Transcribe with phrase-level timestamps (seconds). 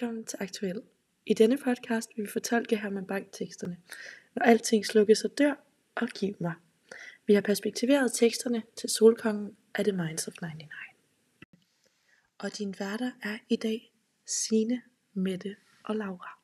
[0.00, 0.82] Velkommen til Aktuel.
[1.26, 3.76] I denne podcast vil vi fortolke Herman Bang teksterne.
[4.34, 5.54] Når alting slukkes og dør,
[5.94, 6.54] og giv mig.
[7.26, 10.70] Vi har perspektiveret teksterne til Solkongen af The Minds of 99.
[12.38, 13.92] Og din værter er i dag
[14.26, 14.82] Sine,
[15.14, 16.37] Mette og Laura.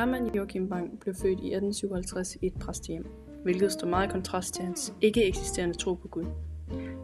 [0.00, 3.06] Herman Joachim Bang blev født i 1857 i et præstehjem,
[3.42, 6.24] hvilket står meget i kontrast til hans ikke eksisterende tro på Gud.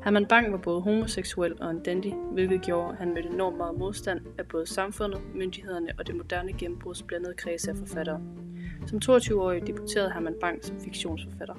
[0.04, 3.78] Herman Bang var både homoseksuel og en dandy, hvilket gjorde, at han mødte enormt meget
[3.78, 8.20] modstand af både samfundet, myndighederne og det moderne gennembruds blandede kreds af forfattere.
[8.86, 11.54] Som 22-årig debuterede Herman Bang som fiktionsforfatter.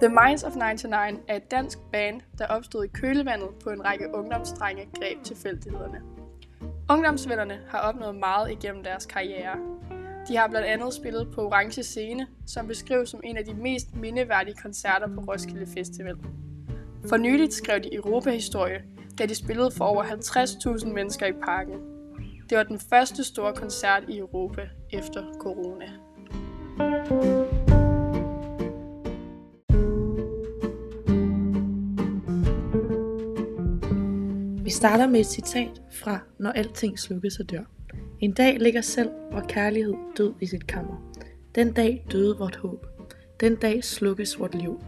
[0.00, 4.14] The Minds of 99 er et dansk band, der opstod i kølevandet på en række
[4.14, 6.00] ungdomsdrenge greb tilfældighederne.
[6.90, 9.56] Ungdomsvennerne har opnået meget igennem deres karriere.
[10.28, 13.96] De har blandt andet spillet på Orange Scene, som beskrives som en af de mest
[13.96, 16.16] mindeværdige koncerter på Roskilde Festival.
[17.08, 18.82] For nyligt skrev de Europahistorie,
[19.18, 21.74] da de spillede for over 50.000 mennesker i parken.
[22.50, 25.86] Det var den første store koncert i Europa efter corona.
[34.78, 37.64] Starter med et citat fra Når alting slukkes og dør.
[38.20, 41.12] En dag ligger selv vor kærlighed død i sit kammer.
[41.54, 42.86] Den dag døde vort håb.
[43.40, 44.80] Den dag slukkes vort liv.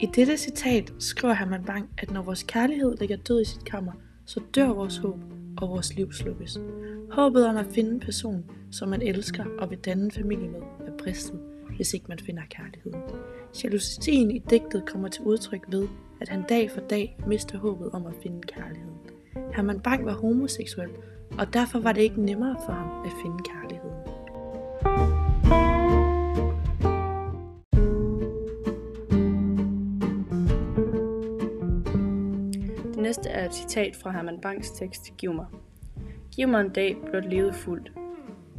[0.00, 3.92] I dette citat skriver Herman Bang, at når vores kærlighed ligger død i sit kammer,
[4.24, 5.20] så dør vores håb,
[5.56, 6.58] og vores liv slukkes.
[7.10, 10.60] Håbet om at finde en person, som man elsker og vil danne en familie med,
[10.60, 11.40] er bristet,
[11.76, 13.00] hvis ikke man finder kærligheden.
[13.64, 15.88] Jalousien i digtet kommer til udtryk ved,
[16.20, 18.99] at han dag for dag mister håbet om at finde kærligheden.
[19.54, 20.90] Herman Bang var homoseksuel,
[21.38, 23.96] og derfor var det ikke nemmere for ham at finde kærligheden.
[32.94, 35.46] Det næste er et citat fra Herman Bangs tekst Giv mig.
[36.32, 37.92] Giv mig en dag blot levet fuldt.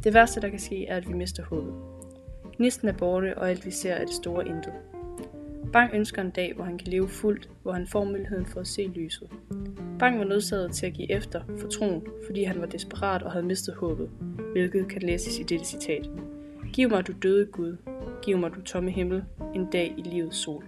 [0.04, 1.74] Det værste, der kan ske, er, at vi mister håbet.
[2.56, 4.72] Gnisten er borte, og alt vi ser er det store intet.
[5.72, 8.66] Bang ønsker en dag, hvor han kan leve fuldt, hvor han får muligheden for at
[8.66, 9.30] se lyset.
[10.02, 13.44] Bang var nødsaget til at give efter for troen, fordi han var desperat og havde
[13.44, 14.10] mistet håbet,
[14.52, 16.10] hvilket kan læses i dette citat.
[16.72, 17.76] Giv mig, du døde Gud.
[18.22, 19.24] Giv mig, du tomme himmel.
[19.54, 20.64] En dag i livets sol.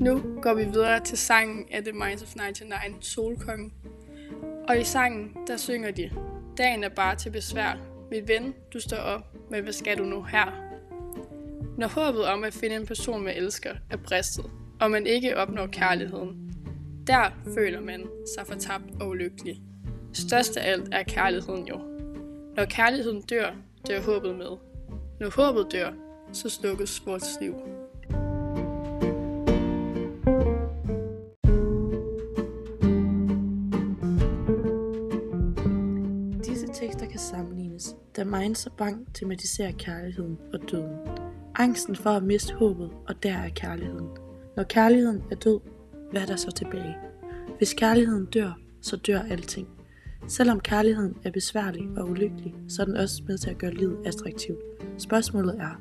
[0.00, 3.72] Nu går vi videre til sangen af The Minds of 99, Solkongen.
[4.68, 6.10] Og i sangen, der synger de,
[6.58, 7.78] Dagen er bare til besvær.
[8.10, 10.63] Mit ven, du står op, men hvad skal du nu her?
[11.78, 14.44] Når håbet om at finde en person, man elsker, er bristet,
[14.80, 16.54] og man ikke opnår kærligheden,
[17.06, 19.62] der føler man sig fortabt og ulykkelig.
[20.12, 21.80] Størst af alt er kærligheden jo.
[22.56, 23.50] Når kærligheden dør,
[23.88, 24.56] dør håbet med.
[25.20, 25.92] Når håbet dør,
[26.32, 27.54] så slukkes vores liv.
[36.44, 41.23] Disse tekster kan sammenlignes, da Minds og Bang tematiserer kærligheden og døden.
[41.56, 44.08] Angsten for at miste håbet, og der er kærligheden.
[44.56, 45.60] Når kærligheden er død,
[46.10, 46.96] hvad er der så tilbage?
[47.58, 49.68] Hvis kærligheden dør, så dør alting.
[50.28, 53.98] Selvom kærligheden er besværlig og ulykkelig, så er den også med til at gøre livet
[54.06, 54.58] attraktivt.
[54.98, 55.80] Spørgsmålet er,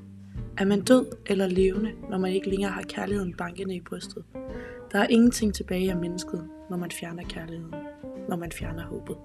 [0.57, 4.23] er man død eller levende, når man ikke længere har kærligheden bankende i brystet?
[4.91, 7.75] Der er ingenting tilbage af mennesket, når man fjerner kærligheden,
[8.29, 9.17] når man fjerner håbet.